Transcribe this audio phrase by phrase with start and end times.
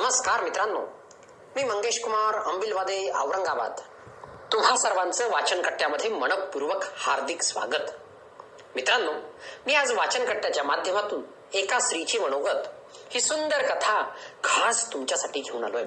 [0.00, 0.80] नमस्कार मित्रांनो.
[1.56, 3.80] मी मंगेश कुमार अंबिलवादे औरंगाबाद.
[4.52, 7.90] तुम्हा सर्वांचं वाचन कट्ट्यामध्ये मनपूर्वक हार्दिक स्वागत.
[8.74, 9.12] मित्रांनो
[9.66, 11.22] मी आज वाचन कट्ट्याच्या माध्यमातून
[11.54, 12.68] एका स्त्रीची मनोगत
[13.10, 14.02] ही सुंदर कथा
[14.44, 15.84] खास तुमच्यासाठी घेऊन आलोय.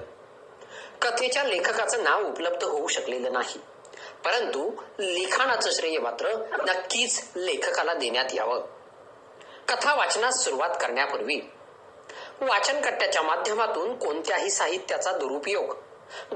[1.02, 3.60] कथेच्या लेखकाचं नाव उपलब्ध होऊ शकलेलं नाही
[4.24, 8.60] परंतु लिखाणाचं श्रेय मात्र नक्कीच लेखकाला देण्यात यावं.
[9.68, 11.40] कथा वाचनास सुरुवात करण्यापूर्वी
[12.42, 15.76] वाचनकट्ट्याच्या माध्यमातून कोणत्याही साहित्याचा दुरुपयोग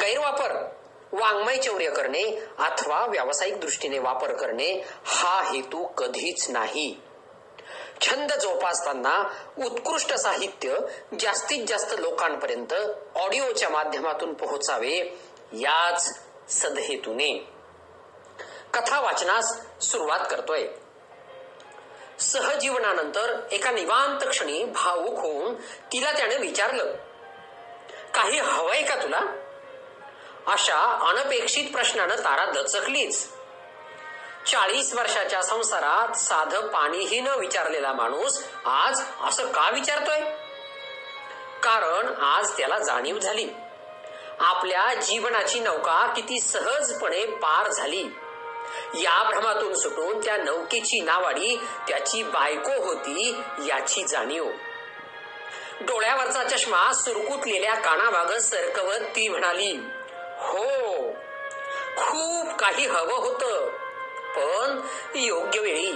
[0.01, 0.69] गैरवापर
[1.13, 2.23] वाङ्मय चौर्य करणे
[2.59, 7.01] अथवा व्यावसायिक दृष्टीने वापर करणे हा हेतू कधीच नाही.
[8.01, 9.23] छंद जोपासताना
[9.65, 10.77] उत्कृष्ट साहित्य
[11.21, 12.75] जास्तीत जास्त लोकांपर्यंत
[13.15, 15.21] ऑडिओच्या माध्यमातून पोहोचावे
[15.53, 17.49] याच सदहेतूने.
[18.75, 20.67] कथा वाचनास सुरुवात करतोय.
[22.21, 25.55] सहजीवनानंतर एका निवांत क्षणी भावूक होऊन
[25.93, 26.95] तिला त्याने विचारलं
[28.15, 29.21] काही हवंय का तुला?
[30.47, 33.29] अशा अनपेक्षित प्रश्नानं तारा दचकलीच.
[34.47, 40.21] चाळीस वर्षाच्या संसारात साधं पाणीही न विचारलेला माणूस आज असं का विचारतोय?
[41.63, 43.49] कारण आज त्याला जाणीव झाली.
[44.41, 48.09] आपल्या जीवनाची नौका किती सहजपणे पार झाली.
[48.95, 51.57] या भ्रमातून सुटून त्या नौकेची नावाडी
[51.89, 54.51] त्याची बायको होती याची जाणीव.
[55.81, 59.81] डोळ्यावरचा चष्मा सुरकुतलेल्या कानाभाग सरकवत ती म्हणाली
[60.39, 60.65] हो
[61.97, 63.69] खूप काही हवं होतं
[64.37, 64.81] पण
[65.15, 65.93] योग्य वेळी.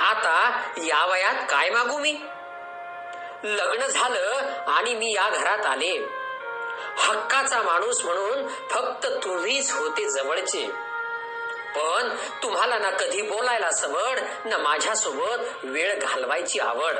[0.00, 2.12] आता या वयात काय मागू मी?
[3.44, 4.30] लग्न झालं
[4.68, 6.06] आणि मी या घरात आले.
[6.98, 10.89] हक्काचा माणूस म्हणून फक्त तुम्हीच होते जवळचे.
[11.76, 16.94] पण तुम्हाला ना कधी बोलायला सवड ना माझ्यासोबत वेळ घालवायची आवड.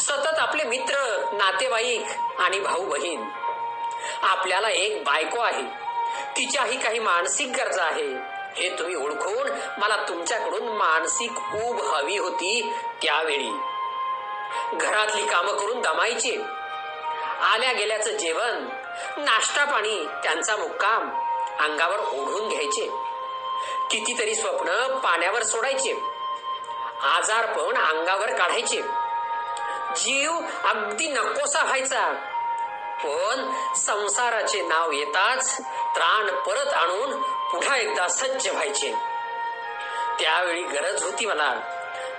[0.00, 0.94] सतत आपले मित्र
[1.32, 2.06] नातेवाईक
[2.38, 3.24] आणि भाऊ बहीण
[4.22, 5.62] आपल्याला एक बायको आहे.
[6.36, 8.34] तिच्याही काही मानसिक गरजा आहे.
[8.56, 12.72] हे तुम्ही ओळखून मला तुमच्याकडून मानसिक ऊब हवी होती
[13.02, 13.50] त्यावेळी.
[14.72, 16.36] घरातली कामं करून दमायची.
[17.52, 18.68] आल्या गेल्याचं जेवण
[19.16, 21.10] नाश्ता पाणी त्यांचा मुक्काम
[21.60, 23.03] अंगावर ओढून घ्यायचे.
[23.90, 25.92] कितीतरी स्वप्न पाण्यावर सोडायचे.
[27.02, 28.82] आजार पण अंगावर काढायचे.
[29.96, 30.32] जीव
[30.64, 32.12] अगदी नकोसा व्हायचा.
[33.04, 35.56] पण संसाराचे नाव येताच
[35.96, 38.94] त्राण परत आणून पुन्हा एकदा सज्ज व्हायचे.
[40.20, 41.54] त्यावेळी गरज होती मला.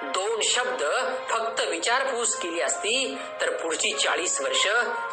[0.04, 0.84] दोन शब्द
[1.30, 4.68] फक्त विचारपूस केली असती तर पुढची चाळीस वर्ष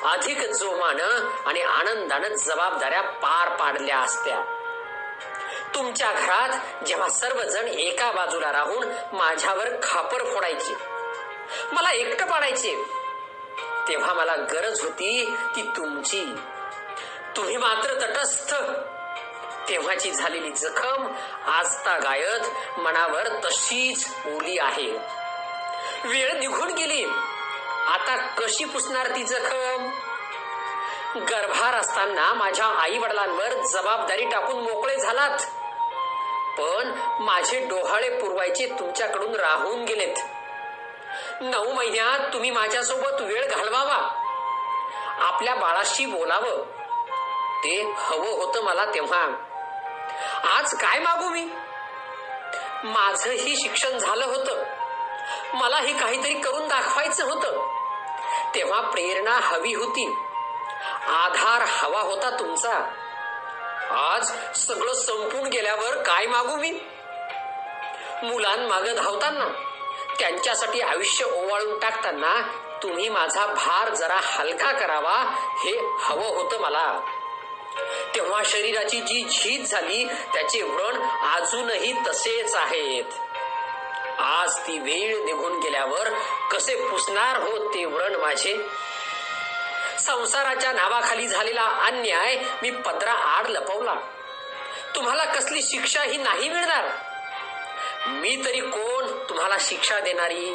[0.04, 4.40] अधिक जोमानं आणि आनंदानं जबाबदाऱ्या पार पाडल्या असत्या.
[5.74, 10.74] तुमच्या घरात जेव्हा सर्वजण एका बाजूला राहून माझ्यावर खापर फोडायचे
[11.72, 12.84] मला एकटं पाडायचे
[13.88, 16.24] तेव्हा मला गरज होती ती तुमची.
[17.36, 18.54] तुम्ही मात्र तटस्थ.
[19.68, 21.12] तेव्हाची झालेली जखम
[21.46, 24.90] आजता गायत मनावर तशीच ओली आहे.
[26.04, 27.04] वेळ निघून गेली.
[27.88, 29.90] आता कशी पुसणार ती जखम?
[31.20, 35.38] गर्भार असताना माझ्या आई वडिलांवर जबाबदारी टाकून मोकळे झालात.
[36.58, 40.16] पण माझे डोहाळे पुरवायचे तुमच्याकडून राहून गेलेत.
[41.40, 44.18] नऊ महिन्यात तुम्ही माझ्यासोबत वेळ घालवावा.
[45.18, 46.62] आपल्या बाळाशी बोलावं.
[47.64, 49.26] ते हवं होतं मला तेव्हा.
[50.58, 51.48] आज काय मागू मी?
[52.84, 54.64] माझंही शिक्षण झालं होतं.
[55.54, 57.66] मलाही काहीतरी करून दाखवायचं होतं.
[58.54, 60.14] तेव्हा प्रेरणा हवी होती.
[61.08, 62.90] आधार हवा होता तुमचा.
[63.90, 66.70] आज सगळं संपून गेल्यावर काय मागू मी?
[68.22, 69.48] मुलांमाग धावताना
[70.18, 72.50] त्यांच्यासाठी आयुष्य ओवाळून टाकताना
[72.82, 77.00] तुम्ही माझा भार जरा हलका करावा हे हवं होतं मला.
[78.14, 83.04] तेव्हा शरीराची जी झीज झाली त्याचे व्रण अजूनही तसेच आहेत.
[84.20, 86.08] आज ती वेळ निघून गेल्यावर
[86.52, 88.68] कसे पुसणार होत ते व्रण माझे?
[89.98, 93.94] संसाराच्या नावाखाली झालेला अन्याय मी पदरा आड लपवला.
[94.94, 96.84] तुम्हाला कसली शिक्षा ही नाही मिळणार?
[98.06, 100.54] मी तरी कोण तुम्हाला शिक्षा देणारी?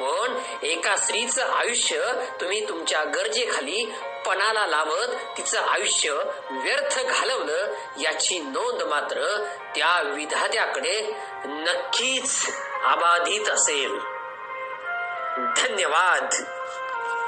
[0.00, 3.84] पण एका स्त्रीचं आयुष्य तुम्ही तुमच्या गरजेखाली
[4.26, 6.10] पणाला लावत तिचं आयुष्य
[6.50, 13.98] व्यर्थ घालवलं याची नोंद मात्र त्या विधात्याकडे नक्कीच अबाधित असेल.
[15.56, 16.34] धन्यवाद.